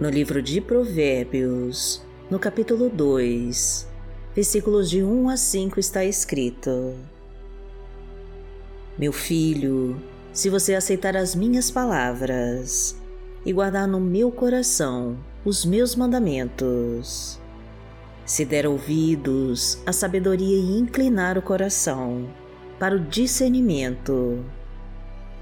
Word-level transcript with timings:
No 0.00 0.08
livro 0.08 0.40
de 0.40 0.62
Provérbios, 0.62 2.00
no 2.30 2.38
capítulo 2.38 2.88
2, 2.88 3.86
versículos 4.34 4.88
de 4.88 5.02
1 5.02 5.28
a 5.28 5.36
5 5.36 5.78
está 5.78 6.02
escrito: 6.02 6.94
Meu 8.98 9.12
filho, 9.12 10.02
se 10.32 10.48
você 10.48 10.74
aceitar 10.74 11.14
as 11.18 11.34
minhas 11.34 11.70
palavras 11.70 12.98
e 13.44 13.52
guardar 13.52 13.86
no 13.86 14.00
meu 14.00 14.32
coração 14.32 15.18
os 15.44 15.66
meus 15.66 15.94
mandamentos, 15.94 17.38
se 18.24 18.46
der 18.46 18.66
ouvidos 18.66 19.82
à 19.84 19.92
sabedoria 19.92 20.56
e 20.56 20.78
inclinar 20.78 21.36
o 21.36 21.42
coração 21.42 22.26
para 22.78 22.96
o 22.96 23.00
discernimento, 23.00 24.42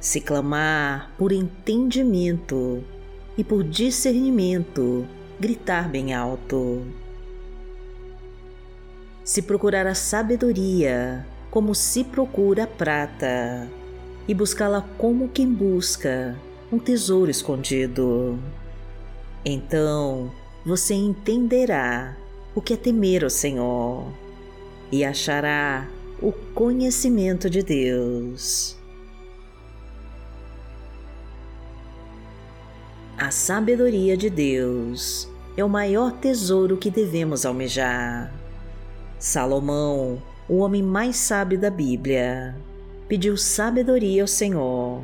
se 0.00 0.20
clamar 0.20 1.14
por 1.16 1.30
entendimento 1.30 2.82
e 3.38 3.44
por 3.44 3.64
discernimento 3.64 5.06
gritar 5.40 5.88
bem 5.88 6.12
alto. 6.12 6.82
Se 9.24 9.40
procurar 9.40 9.86
a 9.86 9.94
sabedoria 9.94 11.26
como 11.50 11.74
se 11.74 12.04
procura 12.04 12.64
a 12.64 12.66
prata, 12.66 13.68
e 14.28 14.34
buscá-la 14.34 14.82
como 14.98 15.30
quem 15.30 15.50
busca 15.50 16.38
um 16.70 16.78
tesouro 16.78 17.30
escondido, 17.30 18.38
então 19.42 20.30
você 20.66 20.92
entenderá 20.92 22.14
o 22.54 22.60
que 22.60 22.74
é 22.74 22.76
temer 22.76 23.24
ao 23.24 23.30
Senhor 23.30 24.12
e 24.92 25.02
achará 25.02 25.88
o 26.20 26.30
conhecimento 26.30 27.48
de 27.48 27.62
Deus. 27.62 28.77
A 33.20 33.32
sabedoria 33.32 34.16
de 34.16 34.30
Deus 34.30 35.28
é 35.56 35.64
o 35.64 35.68
maior 35.68 36.12
tesouro 36.12 36.76
que 36.76 36.88
devemos 36.88 37.44
almejar. 37.44 38.32
Salomão, 39.18 40.22
o 40.48 40.58
homem 40.58 40.84
mais 40.84 41.16
sábio 41.16 41.58
da 41.58 41.68
Bíblia, 41.68 42.54
pediu 43.08 43.36
sabedoria 43.36 44.22
ao 44.22 44.28
Senhor, 44.28 45.02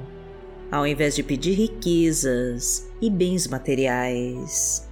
ao 0.71 0.87
invés 0.87 1.17
de 1.17 1.25
pedir 1.25 1.55
riquezas 1.55 2.89
e 3.03 3.11
bens 3.11 3.49
materiais. 3.49 4.89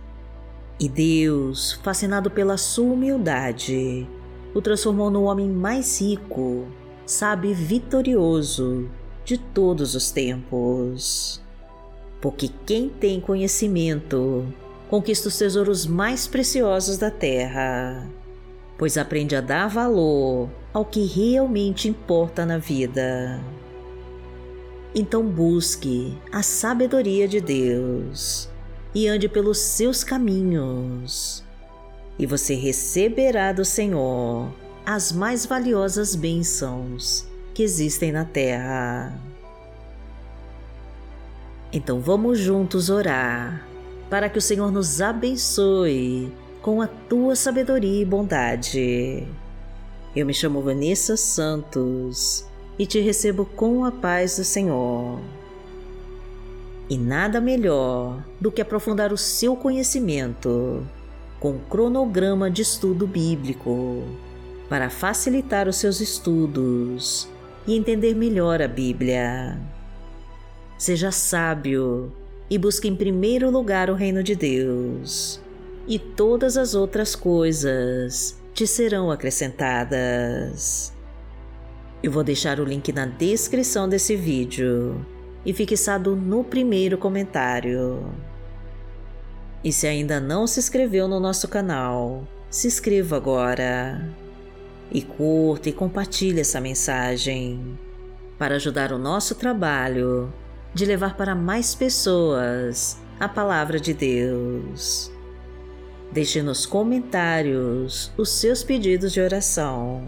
E 0.80 0.88
Deus, 0.88 1.74
fascinado 1.74 2.28
pela 2.28 2.56
sua 2.56 2.92
humildade, 2.92 4.04
o 4.52 4.60
transformou 4.60 5.12
no 5.12 5.22
homem 5.22 5.48
mais 5.48 6.00
rico, 6.00 6.66
sábio 7.06 7.52
e 7.52 7.54
vitorioso 7.54 8.90
de 9.24 9.38
todos 9.38 9.94
os 9.94 10.10
tempos 10.10 11.40
porque 12.22 12.48
quem 12.64 12.88
tem 12.88 13.20
conhecimento 13.20 14.46
conquista 14.88 15.26
os 15.26 15.36
tesouros 15.36 15.86
mais 15.86 16.28
preciosos 16.28 16.96
da 16.96 17.10
terra, 17.10 18.08
pois 18.78 18.96
aprende 18.96 19.34
a 19.34 19.40
dar 19.40 19.66
valor 19.66 20.48
ao 20.72 20.84
que 20.84 21.04
realmente 21.04 21.88
importa 21.88 22.46
na 22.46 22.58
vida. 22.58 23.42
Então 24.94 25.26
busque 25.26 26.16
a 26.30 26.44
sabedoria 26.44 27.26
de 27.26 27.40
Deus 27.40 28.48
e 28.94 29.08
ande 29.08 29.28
pelos 29.28 29.58
seus 29.58 30.04
caminhos, 30.04 31.42
e 32.18 32.24
você 32.24 32.54
receberá 32.54 33.52
do 33.52 33.64
Senhor 33.64 34.52
as 34.86 35.10
mais 35.10 35.44
valiosas 35.44 36.14
bênçãos 36.14 37.26
que 37.52 37.64
existem 37.64 38.12
na 38.12 38.24
terra. 38.24 39.31
Então 41.72 42.00
vamos 42.00 42.38
juntos 42.38 42.90
orar 42.90 43.66
para 44.10 44.28
que 44.28 44.36
o 44.36 44.42
Senhor 44.42 44.70
nos 44.70 45.00
abençoe 45.00 46.30
com 46.60 46.82
a 46.82 46.86
tua 46.86 47.34
sabedoria 47.34 48.02
e 48.02 48.04
bondade. 48.04 49.26
Eu 50.14 50.26
me 50.26 50.34
chamo 50.34 50.60
Vanessa 50.60 51.16
Santos 51.16 52.46
e 52.78 52.84
te 52.84 53.00
recebo 53.00 53.46
com 53.46 53.86
a 53.86 53.90
paz 53.90 54.36
do 54.36 54.44
Senhor. 54.44 55.18
E 56.90 56.98
nada 56.98 57.40
melhor 57.40 58.22
do 58.38 58.52
que 58.52 58.60
aprofundar 58.60 59.10
o 59.10 59.16
seu 59.16 59.56
conhecimento 59.56 60.86
com 61.40 61.52
um 61.52 61.58
cronograma 61.58 62.50
de 62.50 62.60
estudo 62.60 63.06
bíblico 63.06 64.04
para 64.68 64.90
facilitar 64.90 65.68
os 65.68 65.76
seus 65.76 66.02
estudos 66.02 67.26
e 67.66 67.74
entender 67.74 68.14
melhor 68.14 68.60
a 68.60 68.68
Bíblia. 68.68 69.58
Seja 70.82 71.12
sábio 71.12 72.12
e 72.50 72.58
busque 72.58 72.88
em 72.88 72.96
primeiro 72.96 73.48
lugar 73.52 73.88
o 73.88 73.94
reino 73.94 74.20
de 74.20 74.34
Deus, 74.34 75.40
e 75.86 75.96
todas 75.96 76.56
as 76.56 76.74
outras 76.74 77.14
coisas 77.14 78.36
te 78.52 78.66
serão 78.66 79.08
acrescentadas. 79.08 80.92
Eu 82.02 82.10
vou 82.10 82.24
deixar 82.24 82.58
o 82.58 82.64
link 82.64 82.92
na 82.92 83.06
descrição 83.06 83.88
desse 83.88 84.16
vídeo 84.16 85.06
e 85.46 85.52
fixado 85.52 86.16
no 86.16 86.42
primeiro 86.42 86.98
comentário. 86.98 88.04
E 89.62 89.72
se 89.72 89.86
ainda 89.86 90.18
não 90.18 90.48
se 90.48 90.58
inscreveu 90.58 91.06
no 91.06 91.20
nosso 91.20 91.46
canal, 91.46 92.26
se 92.50 92.66
inscreva 92.66 93.16
agora. 93.18 94.04
E 94.90 95.00
curta 95.00 95.68
e 95.68 95.72
compartilhe 95.72 96.40
essa 96.40 96.60
mensagem 96.60 97.78
para 98.36 98.56
ajudar 98.56 98.90
o 98.90 98.98
nosso 98.98 99.36
trabalho 99.36 100.41
de 100.74 100.84
levar 100.84 101.16
para 101.16 101.34
mais 101.34 101.74
pessoas 101.74 102.98
a 103.20 103.28
palavra 103.28 103.78
de 103.78 103.92
Deus. 103.92 105.10
Deixe 106.10 106.42
nos 106.42 106.66
comentários 106.66 108.12
os 108.16 108.30
seus 108.30 108.62
pedidos 108.62 109.12
de 109.12 109.20
oração, 109.20 110.06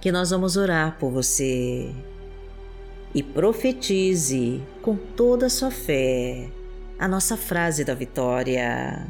que 0.00 0.12
nós 0.12 0.30
vamos 0.30 0.56
orar 0.56 0.96
por 0.98 1.10
você. 1.10 1.92
E 3.14 3.22
profetize 3.22 4.62
com 4.80 4.96
toda 4.96 5.46
a 5.46 5.50
sua 5.50 5.70
fé 5.70 6.50
a 6.98 7.06
nossa 7.06 7.36
frase 7.36 7.84
da 7.84 7.94
vitória. 7.94 9.06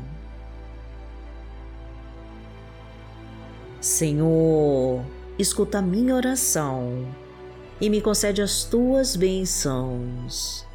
Senhor, 3.81 5.05
escuta 5.39 5.79
a 5.79 5.83
minha 5.83 6.15
oração 6.15 7.07
e 7.81 7.91
me 7.91 8.01
concede 8.01 8.41
as 8.41 8.65
tuas 8.65 9.17
bênçãos 9.17 10.67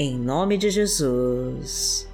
em 0.00 0.18
nome 0.18 0.56
de 0.56 0.70
Jesus. 0.70 2.08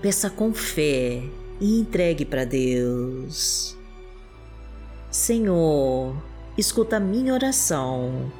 Peça 0.00 0.30
com 0.30 0.54
fé 0.54 1.20
e 1.60 1.80
entregue 1.80 2.24
para 2.24 2.44
Deus. 2.44 3.76
Senhor, 5.10 6.14
escuta 6.56 6.98
a 6.98 7.00
minha 7.00 7.34
oração 7.34 8.30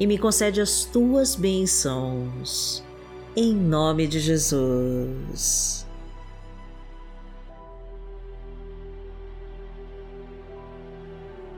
e 0.00 0.06
me 0.06 0.16
concede 0.16 0.62
as 0.62 0.86
tuas 0.86 1.34
bênçãos. 1.36 2.82
Em 3.36 3.54
nome 3.54 4.06
de 4.06 4.18
Jesus. 4.18 5.86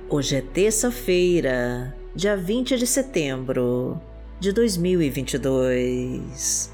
Hoje 0.09 0.35
é 0.35 0.41
terça-feira, 0.41 1.97
dia 2.17 2.37
20 2.37 2.77
de 2.77 2.87
setembro 2.87 4.03
de 4.39 4.53
2022 4.53 6.71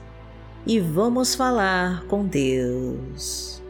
e 0.66 0.80
vamos 0.80 1.36
falar 1.36 2.04
com 2.06 2.26
Deus. 2.26 3.62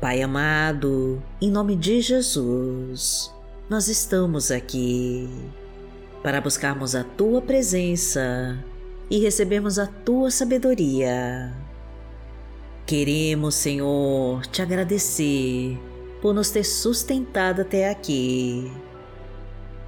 Pai 0.00 0.22
amado, 0.22 1.20
em 1.42 1.50
nome 1.50 1.74
de 1.74 2.00
Jesus, 2.00 3.34
nós 3.68 3.88
estamos 3.88 4.52
aqui 4.52 5.28
para 6.22 6.40
buscarmos 6.40 6.94
a 6.94 7.02
tua 7.02 7.42
presença 7.42 8.56
e 9.10 9.18
recebermos 9.18 9.80
a 9.80 9.88
tua 9.88 10.30
sabedoria. 10.30 11.52
Queremos, 12.86 13.56
Senhor, 13.56 14.46
te 14.46 14.62
agradecer 14.62 15.76
por 16.22 16.32
nos 16.32 16.50
ter 16.50 16.64
sustentado 16.64 17.62
até 17.62 17.90
aqui 17.90 18.70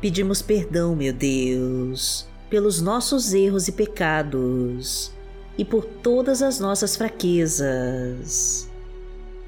Pedimos 0.01 0.41
perdão, 0.41 0.97
meu 0.97 1.13
Deus, 1.13 2.27
pelos 2.49 2.81
nossos 2.81 3.35
erros 3.35 3.69
e 3.69 3.73
pecados 3.73 5.13
e 5.59 5.65
por 5.65 5.85
todas 5.85 6.41
as 6.41 6.59
nossas 6.59 6.97
fraquezas. 6.97 8.67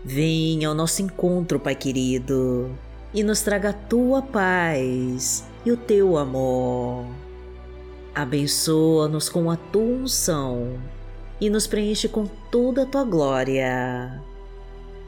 Venha 0.04 0.68
ao 0.68 0.74
nosso 0.74 1.00
encontro, 1.00 1.58
Pai 1.58 1.74
querido, 1.74 2.70
e 3.14 3.22
nos 3.22 3.40
traga 3.40 3.70
a 3.70 3.72
tua 3.72 4.20
paz 4.20 5.42
e 5.64 5.72
o 5.72 5.76
teu 5.76 6.18
amor. 6.18 7.06
Abençoa-nos 8.14 9.30
com 9.30 9.50
a 9.50 9.56
tua 9.56 9.80
unção 9.80 10.78
e 11.40 11.48
nos 11.48 11.66
preenche 11.66 12.08
com 12.08 12.26
toda 12.50 12.82
a 12.82 12.86
tua 12.86 13.04
glória. 13.04 14.22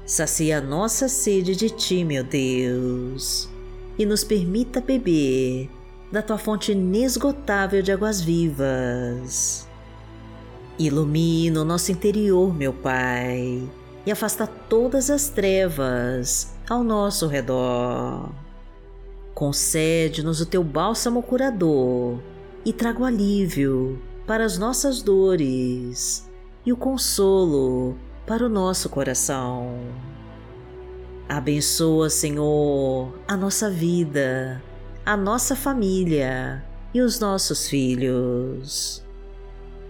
Sacia 0.06 0.56
a 0.56 0.62
nossa 0.62 1.06
sede 1.06 1.54
de 1.54 1.68
ti, 1.68 2.02
meu 2.02 2.24
Deus 2.24 3.52
e 3.98 4.04
nos 4.04 4.24
permita 4.24 4.80
beber 4.80 5.70
da 6.10 6.22
tua 6.22 6.38
fonte 6.38 6.72
inesgotável 6.72 7.82
de 7.82 7.92
águas 7.92 8.20
vivas. 8.20 9.68
Ilumina 10.78 11.60
o 11.60 11.64
nosso 11.64 11.92
interior, 11.92 12.54
meu 12.54 12.72
Pai, 12.72 13.62
e 14.04 14.10
afasta 14.10 14.46
todas 14.46 15.10
as 15.10 15.28
trevas 15.28 16.52
ao 16.68 16.82
nosso 16.82 17.26
redor. 17.26 18.30
Concede-nos 19.34 20.40
o 20.40 20.46
teu 20.46 20.62
bálsamo 20.62 21.22
curador 21.22 22.18
e 22.64 22.72
traga 22.72 23.00
o 23.00 23.04
alívio 23.04 24.00
para 24.26 24.44
as 24.44 24.58
nossas 24.58 25.02
dores 25.02 26.28
e 26.64 26.72
o 26.72 26.76
consolo 26.76 27.96
para 28.26 28.46
o 28.46 28.48
nosso 28.48 28.88
coração. 28.88 29.78
Abençoa, 31.28 32.10
Senhor, 32.10 33.18
a 33.26 33.34
nossa 33.34 33.70
vida, 33.70 34.62
a 35.06 35.16
nossa 35.16 35.56
família 35.56 36.62
e 36.92 37.00
os 37.00 37.18
nossos 37.18 37.66
filhos. 37.66 39.02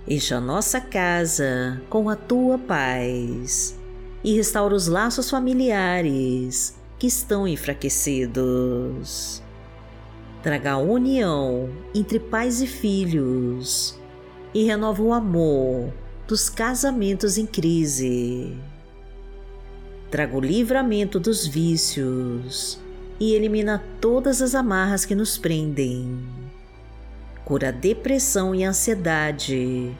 Enche 0.06 0.32
a 0.32 0.40
nossa 0.40 0.80
casa 0.80 1.82
com 1.90 2.08
a 2.08 2.14
tua 2.14 2.56
paz 2.56 3.76
e 4.22 4.36
restaura 4.36 4.76
os 4.76 4.86
laços 4.86 5.28
familiares 5.28 6.76
que 7.00 7.08
estão 7.08 7.48
enfraquecidos. 7.48 9.42
Traga 10.40 10.72
a 10.72 10.78
união 10.78 11.68
entre 11.92 12.20
pais 12.20 12.62
e 12.62 12.66
filhos 12.66 13.98
e 14.54 14.62
renova 14.64 15.02
o 15.02 15.12
amor 15.12 15.92
dos 16.28 16.48
casamentos 16.48 17.36
em 17.38 17.46
crise. 17.46 18.56
Traga 20.14 20.36
o 20.36 20.40
livramento 20.40 21.18
dos 21.18 21.44
vícios 21.44 22.78
e 23.18 23.34
elimina 23.34 23.82
todas 24.00 24.40
as 24.40 24.54
amarras 24.54 25.04
que 25.04 25.12
nos 25.12 25.36
prendem 25.36 26.24
cura 27.44 27.70
a 27.70 27.72
depressão 27.72 28.54
e 28.54 28.62
a 28.62 28.68
ansiedade 28.68 29.92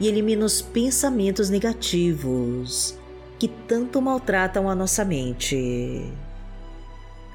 e 0.00 0.08
elimina 0.08 0.44
os 0.44 0.60
pensamentos 0.60 1.48
negativos 1.48 2.98
que 3.38 3.46
tanto 3.46 4.02
maltratam 4.02 4.68
a 4.68 4.74
nossa 4.74 5.04
mente. 5.04 6.12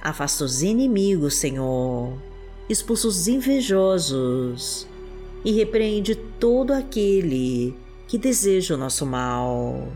Afasta 0.01 0.43
os 0.43 0.61
inimigos, 0.61 1.35
Senhor, 1.35 2.21
expulsa 2.67 3.07
os 3.07 3.29
invejosos 3.29 4.85
e 5.45 5.53
repreende 5.53 6.13
todo 6.13 6.73
aquele 6.73 7.73
que 8.05 8.17
deseja 8.17 8.75
o 8.75 8.77
nosso 8.77 9.05
mal. 9.05 9.87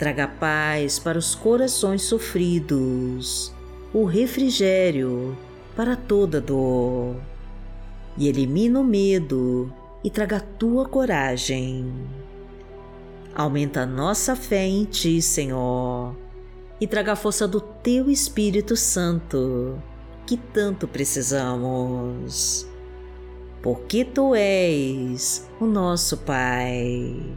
Traga 0.00 0.26
paz 0.26 0.98
para 0.98 1.18
os 1.18 1.34
corações 1.34 2.00
sofridos, 2.04 3.52
o 3.92 4.06
refrigério 4.06 5.36
para 5.76 5.94
toda 5.94 6.40
dor 6.40 7.16
e 8.16 8.26
elimina 8.26 8.80
o 8.80 8.82
medo 8.82 9.70
e 10.02 10.08
traga 10.08 10.38
a 10.38 10.40
tua 10.40 10.88
coragem. 10.88 11.92
Aumenta 13.34 13.82
a 13.82 13.86
nossa 13.86 14.34
fé 14.34 14.66
em 14.66 14.86
Ti, 14.86 15.20
Senhor, 15.20 16.16
e 16.80 16.86
traga 16.86 17.12
a 17.12 17.16
força 17.16 17.46
do 17.46 17.60
Teu 17.60 18.10
Espírito 18.10 18.76
Santo, 18.76 19.78
que 20.26 20.38
tanto 20.38 20.88
precisamos. 20.88 22.66
Porque 23.60 24.02
Tu 24.02 24.34
és 24.34 25.46
o 25.60 25.66
nosso 25.66 26.16
Pai. 26.16 27.36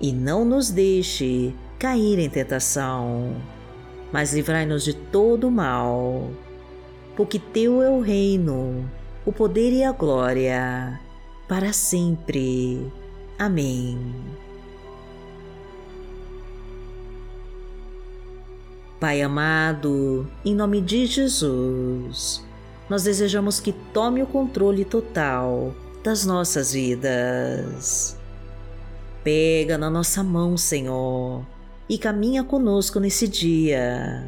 E 0.00 0.12
não 0.12 0.44
nos 0.44 0.70
deixe 0.70 1.54
cair 1.78 2.18
em 2.18 2.28
tentação, 2.28 3.36
mas 4.12 4.32
livrai-nos 4.32 4.84
de 4.84 4.94
todo 4.94 5.50
mal 5.50 6.30
porque 7.16 7.38
teu 7.38 7.82
é 7.82 7.88
o 7.88 8.00
reino, 8.00 8.90
o 9.24 9.32
poder 9.32 9.72
e 9.72 9.84
a 9.84 9.92
glória, 9.92 11.00
para 11.48 11.72
sempre. 11.72 12.90
Amém. 13.38 14.14
Pai 18.98 19.22
amado, 19.22 20.26
em 20.44 20.54
nome 20.54 20.80
de 20.80 21.06
Jesus, 21.06 22.44
nós 22.88 23.04
desejamos 23.04 23.60
que 23.60 23.72
tome 23.92 24.22
o 24.22 24.26
controle 24.26 24.84
total 24.84 25.74
das 26.02 26.24
nossas 26.24 26.72
vidas. 26.72 28.18
Pega 29.24 29.76
na 29.76 29.90
nossa 29.90 30.22
mão, 30.22 30.56
Senhor, 30.56 31.44
e 31.88 31.98
caminha 31.98 32.44
conosco 32.44 33.00
nesse 33.00 33.26
dia 33.26 34.22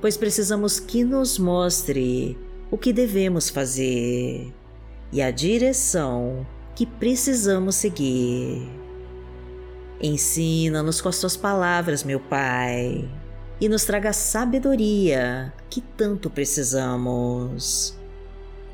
pois 0.00 0.16
precisamos 0.16 0.80
que 0.80 1.04
nos 1.04 1.38
mostre 1.38 2.38
o 2.70 2.78
que 2.78 2.92
devemos 2.92 3.50
fazer 3.50 4.52
e 5.12 5.20
a 5.20 5.30
direção 5.30 6.46
que 6.74 6.86
precisamos 6.86 7.74
seguir. 7.76 8.66
Ensina-nos 10.00 11.00
com 11.00 11.08
as 11.08 11.20
tuas 11.20 11.36
palavras, 11.36 12.02
meu 12.02 12.18
Pai, 12.18 13.06
e 13.60 13.68
nos 13.68 13.84
traga 13.84 14.10
a 14.10 14.14
sabedoria 14.14 15.52
que 15.68 15.82
tanto 15.82 16.30
precisamos. 16.30 17.98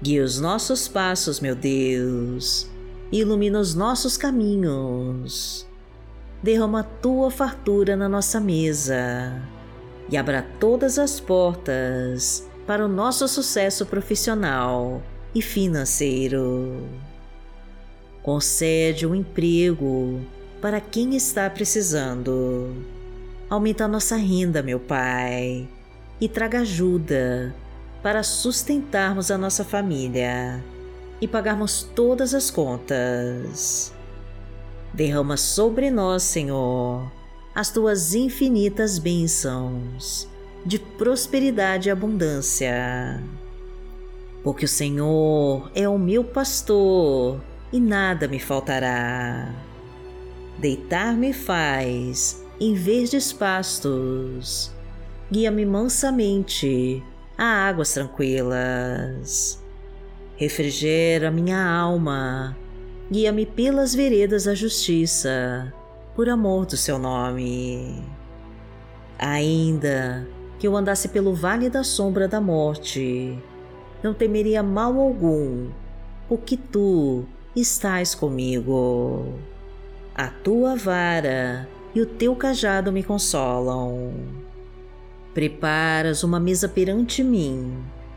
Guia 0.01 0.23
os 0.23 0.39
nossos 0.39 0.87
passos, 0.87 1.41
meu 1.41 1.57
Deus, 1.57 2.71
ilumina 3.13 3.59
os 3.59 3.75
nossos 3.75 4.17
caminhos. 4.17 5.67
Derrama 6.43 6.83
tua 6.83 7.31
fartura 7.31 7.97
na 7.97 8.09
nossa 8.09 8.41
mesa 8.41 9.43
e 10.09 10.17
abra 10.17 10.47
todas 10.61 10.99
as 10.99 11.19
portas 11.19 12.47
para 12.67 12.85
o 12.85 12.89
nosso 12.89 13.27
sucesso 13.29 13.87
profissional 13.87 15.03
e 15.35 15.41
financeiro. 15.41 16.87
Concede 18.23 19.07
um 19.07 19.15
emprego 19.15 20.21
para 20.61 20.81
quem 20.81 21.17
está 21.17 21.49
precisando. 21.49 22.75
Aumenta 23.49 23.85
a 23.85 23.89
nossa 23.89 24.17
renda, 24.17 24.63
meu 24.63 24.81
Pai, 24.81 25.69
e 26.21 26.29
traga 26.29 26.61
ajuda 26.61 27.55
para 28.03 28.23
sustentarmos 28.23 29.31
a 29.31 29.39
nossa 29.39 29.65
família 29.65 30.63
e 31.21 31.29
pagarmos 31.29 31.83
todas 31.83 32.35
as 32.35 32.51
contas. 32.51 33.93
Derrama 34.93 35.37
sobre 35.37 35.91
nós, 35.91 36.23
Senhor, 36.23 37.11
as 37.55 37.71
tuas 37.71 38.15
infinitas 38.15 38.99
bênçãos 38.99 40.29
de 40.65 40.79
prosperidade 40.79 41.89
e 41.89 41.93
abundância. 41.93 43.23
Porque 44.43 44.65
o 44.65 44.69
Senhor 44.69 45.71
é 45.75 45.89
o 45.89 45.99
meu 45.99 46.25
pastor 46.25 47.41
e 47.73 47.81
nada 47.81 48.27
me 48.27 48.39
faltará. 48.39 49.55
Deitar-me 50.59 51.33
faz 51.33 52.45
em 52.59 52.75
verdes 52.75 53.33
pastos, 53.33 54.73
guia-me 55.31 55.67
mansamente 55.67 57.03
a 57.37 57.45
águas 57.69 57.93
tranquilas. 57.93 59.66
Refrigera 60.37 61.31
minha 61.31 61.67
alma, 61.67 62.55
guia-me 63.11 63.47
pelas 63.47 63.95
veredas 63.95 64.45
da 64.45 64.55
justiça 64.55 65.73
por 66.15 66.29
amor 66.29 66.67
do 66.67 66.77
seu 66.77 66.99
nome. 66.99 68.05
Ainda 69.19 70.29
que 70.59 70.67
eu 70.67 70.77
andasse 70.77 71.09
pelo 71.09 71.35
vale 71.35 71.71
da 71.71 71.83
sombra 71.83 72.29
da 72.29 72.39
morte, 72.39 73.39
não 74.03 74.13
temeria 74.13 74.63
mal 74.63 75.01
algum, 75.01 75.71
porque 76.29 76.59
tu 76.59 77.25
estás 77.55 78.15
comigo. 78.15 79.39
A 80.15 80.29
tua 80.29 80.77
vara 80.77 81.67
e 81.95 82.01
o 82.03 82.05
teu 82.05 82.37
cajado 82.37 82.93
me 82.93 83.03
consolam. 83.03 84.13
Preparas 85.33 86.23
uma 86.23 86.39
mesa 86.39 86.69
perante 86.69 87.23
mim, 87.23 87.83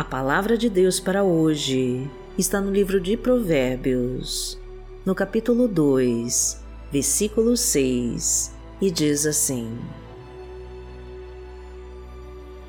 A 0.00 0.04
palavra 0.04 0.56
de 0.56 0.70
Deus 0.70 0.98
para 0.98 1.22
hoje 1.22 2.10
está 2.38 2.58
no 2.58 2.70
livro 2.70 2.98
de 2.98 3.18
Provérbios, 3.18 4.58
no 5.04 5.14
capítulo 5.14 5.68
2, 5.68 6.58
versículo 6.90 7.54
6, 7.54 8.50
e 8.80 8.90
diz 8.90 9.26
assim: 9.26 9.78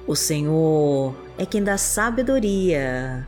O 0.06 0.14
Senhor 0.14 1.16
é 1.38 1.46
quem 1.46 1.64
dá 1.64 1.78
sabedoria, 1.78 3.26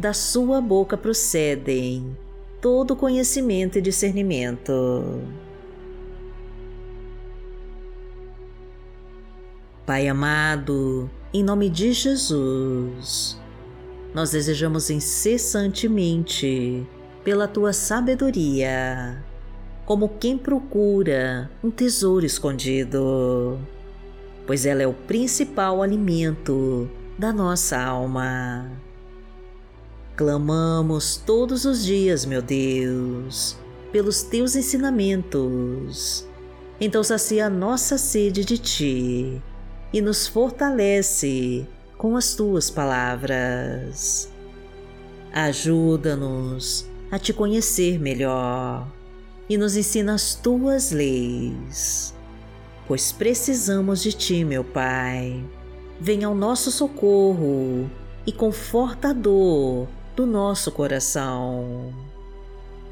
da 0.00 0.12
sua 0.12 0.60
boca 0.60 0.96
procedem 0.96 2.18
todo 2.60 2.96
conhecimento 2.96 3.78
e 3.78 3.80
discernimento. 3.80 5.22
Pai 9.86 10.08
amado, 10.08 11.08
em 11.32 11.44
nome 11.44 11.70
de 11.70 11.92
Jesus, 11.92 13.43
nós 14.14 14.30
desejamos 14.30 14.88
incessantemente 14.90 16.86
pela 17.24 17.48
tua 17.48 17.72
sabedoria, 17.72 19.20
como 19.84 20.08
quem 20.08 20.38
procura 20.38 21.50
um 21.62 21.70
tesouro 21.70 22.24
escondido, 22.24 23.58
pois 24.46 24.64
ela 24.64 24.82
é 24.82 24.86
o 24.86 24.94
principal 24.94 25.82
alimento 25.82 26.88
da 27.18 27.32
nossa 27.32 27.82
alma. 27.82 28.70
Clamamos 30.16 31.16
todos 31.16 31.64
os 31.64 31.84
dias, 31.84 32.24
meu 32.24 32.40
Deus, 32.40 33.56
pelos 33.90 34.22
teus 34.22 34.54
ensinamentos. 34.54 36.24
Então 36.80 37.02
sacia 37.02 37.46
a 37.46 37.50
nossa 37.50 37.98
sede 37.98 38.44
de 38.44 38.58
ti 38.58 39.42
e 39.92 40.00
nos 40.00 40.28
fortalece 40.28 41.66
com 42.04 42.18
as 42.18 42.34
tuas 42.34 42.68
palavras. 42.68 44.30
Ajuda-nos 45.32 46.86
a 47.10 47.18
te 47.18 47.32
conhecer 47.32 47.98
melhor 47.98 48.86
e 49.48 49.56
nos 49.56 49.74
ensina 49.74 50.12
as 50.12 50.34
tuas 50.34 50.90
leis, 50.90 52.14
pois 52.86 53.10
precisamos 53.10 54.02
de 54.02 54.12
ti, 54.12 54.44
meu 54.44 54.62
Pai. 54.62 55.42
Venha 55.98 56.26
ao 56.26 56.34
nosso 56.34 56.70
socorro 56.70 57.90
e 58.26 58.32
conforta 58.32 59.08
a 59.08 59.12
dor 59.14 59.88
do 60.14 60.26
nosso 60.26 60.70
coração. 60.72 61.90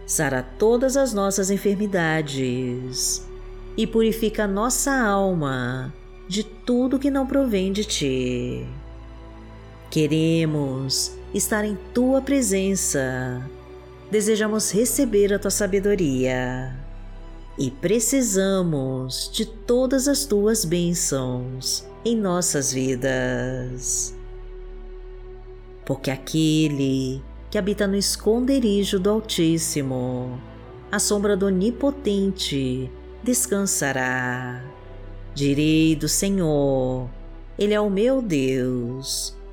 Sara 0.07 0.43
todas 0.43 0.97
as 0.97 1.13
nossas 1.13 1.51
enfermidades 1.51 3.23
e 3.77 3.87
purifica 3.87 4.47
nossa 4.47 4.91
alma 4.91 5.93
de 6.27 6.43
tudo 6.43 6.99
que 6.99 7.11
não 7.11 7.27
provém 7.27 7.75
de 7.75 7.85
ti. 7.85 8.67
Queremos 9.93 11.13
estar 11.35 11.67
em 11.67 11.77
tua 11.93 12.23
presença, 12.23 13.47
desejamos 14.11 14.73
receber 14.73 15.35
a 15.35 15.39
tua 15.39 15.51
sabedoria. 15.51 16.75
E 17.59 17.71
precisamos 17.71 19.31
de 19.31 19.45
todas 19.45 20.09
as 20.09 20.25
tuas 20.25 20.65
bênçãos 20.65 21.87
em 22.07 22.17
nossas 22.17 22.73
vidas. 22.73 24.15
Porque 25.85 26.11
aquele 26.11 27.23
que 27.51 27.59
habita 27.59 27.87
no 27.87 27.95
esconderijo 27.95 28.99
do 28.99 29.11
Altíssimo, 29.11 30.41
a 30.91 30.99
sombra 30.99 31.37
do 31.37 31.45
Onipotente, 31.45 32.91
descansará. 33.23 34.65
Direi 35.35 35.95
do 35.95 36.09
Senhor, 36.09 37.11
Ele 37.59 37.75
é 37.75 37.81
o 37.81 37.91
meu 37.91 38.23
Deus, 38.23 39.37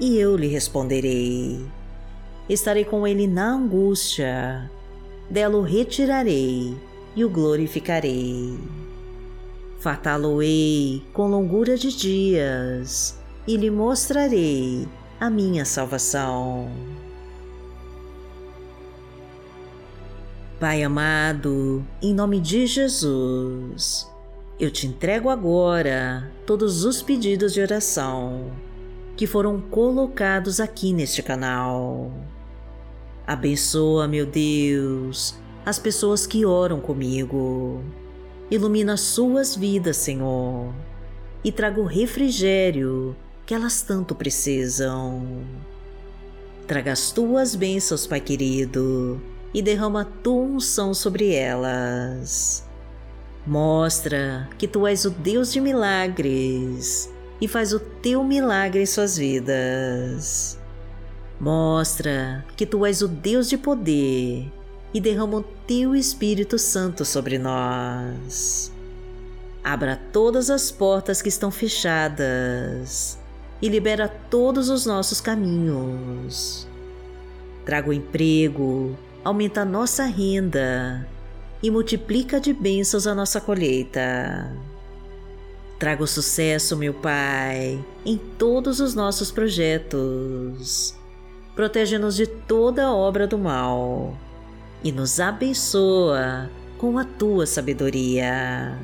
e 0.00 0.16
eu 0.16 0.36
lhe 0.36 0.46
responderei. 0.46 1.64
Estarei 2.48 2.84
com 2.84 3.06
ele 3.06 3.26
na 3.26 3.50
angústia, 3.50 4.70
dela 5.28 5.56
o 5.56 5.62
retirarei 5.62 6.76
e 7.14 7.24
o 7.24 7.28
glorificarei. 7.28 8.58
Fartá-lo-ei 9.80 11.02
com 11.12 11.28
longura 11.28 11.76
de 11.76 11.94
dias 11.94 13.18
e 13.46 13.56
lhe 13.56 13.70
mostrarei 13.70 14.88
a 15.20 15.28
minha 15.28 15.64
salvação. 15.64 16.70
Pai 20.58 20.82
amado, 20.82 21.84
em 22.02 22.12
nome 22.12 22.40
de 22.40 22.66
Jesus, 22.66 24.10
eu 24.58 24.70
te 24.70 24.88
entrego 24.88 25.28
agora 25.28 26.32
todos 26.44 26.84
os 26.84 27.00
pedidos 27.00 27.52
de 27.52 27.60
oração 27.60 28.50
que 29.18 29.26
foram 29.26 29.60
colocados 29.60 30.60
aqui 30.60 30.92
neste 30.92 31.24
canal. 31.24 32.12
Abençoa, 33.26 34.06
meu 34.06 34.24
Deus, 34.24 35.34
as 35.66 35.76
pessoas 35.76 36.24
que 36.24 36.46
oram 36.46 36.78
comigo. 36.78 37.82
Ilumina 38.48 38.96
suas 38.96 39.56
vidas, 39.56 39.96
Senhor, 39.96 40.72
e 41.42 41.50
traga 41.50 41.80
o 41.80 41.84
refrigério 41.84 43.16
que 43.44 43.52
elas 43.52 43.82
tanto 43.82 44.14
precisam. 44.14 45.42
Traga 46.68 46.92
as 46.92 47.10
tuas 47.10 47.56
bênçãos, 47.56 48.06
Pai 48.06 48.20
querido, 48.20 49.20
e 49.52 49.60
derrama 49.60 50.04
tua 50.04 50.42
unção 50.42 50.94
sobre 50.94 51.34
elas. 51.34 52.64
Mostra 53.44 54.48
que 54.56 54.68
tu 54.68 54.86
és 54.86 55.04
o 55.04 55.10
Deus 55.10 55.52
de 55.52 55.60
milagres 55.60 57.10
e 57.40 57.46
faz 57.46 57.72
o 57.72 57.78
teu 57.78 58.24
milagre 58.24 58.82
em 58.82 58.86
suas 58.86 59.16
vidas. 59.16 60.58
Mostra 61.40 62.44
que 62.56 62.66
tu 62.66 62.84
és 62.84 63.00
o 63.00 63.08
Deus 63.08 63.48
de 63.48 63.56
poder 63.56 64.50
e 64.92 65.00
derrama 65.00 65.38
o 65.38 65.42
teu 65.42 65.94
Espírito 65.94 66.58
Santo 66.58 67.04
sobre 67.04 67.38
nós. 67.38 68.72
Abra 69.62 70.00
todas 70.12 70.50
as 70.50 70.70
portas 70.70 71.20
que 71.22 71.28
estão 71.28 71.50
fechadas 71.50 73.18
e 73.60 73.68
libera 73.68 74.08
todos 74.08 74.68
os 74.68 74.86
nossos 74.86 75.20
caminhos. 75.20 76.66
Traga 77.64 77.90
o 77.90 77.92
emprego, 77.92 78.96
aumenta 79.22 79.60
a 79.60 79.64
nossa 79.64 80.04
renda 80.04 81.06
e 81.62 81.70
multiplica 81.70 82.40
de 82.40 82.52
bênçãos 82.52 83.06
a 83.06 83.14
nossa 83.14 83.40
colheita. 83.40 84.56
Traga 85.78 86.02
o 86.02 86.06
sucesso, 86.08 86.76
meu 86.76 86.92
Pai, 86.92 87.84
em 88.04 88.18
todos 88.36 88.80
os 88.80 88.94
nossos 88.94 89.30
projetos. 89.30 90.94
Protege-nos 91.54 92.16
de 92.16 92.26
toda 92.26 92.92
obra 92.92 93.26
do 93.28 93.38
mal 93.38 94.16
e 94.82 94.90
nos 94.90 95.20
abençoa 95.20 96.50
com 96.78 96.98
a 96.98 97.04
tua 97.04 97.46
sabedoria. 97.46 98.76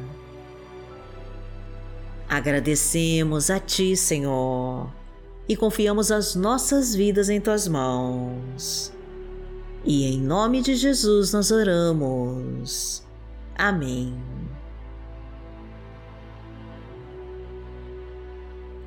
Agradecemos 2.28 3.50
a 3.50 3.58
Ti, 3.58 3.96
Senhor, 3.96 4.88
e 5.48 5.56
confiamos 5.56 6.12
as 6.12 6.36
nossas 6.36 6.94
vidas 6.94 7.28
em 7.28 7.40
Tuas 7.40 7.66
mãos. 7.66 8.92
E 9.84 10.06
em 10.06 10.20
nome 10.20 10.62
de 10.62 10.76
Jesus 10.76 11.32
nós 11.32 11.50
oramos. 11.50 13.02
Amém. 13.56 14.14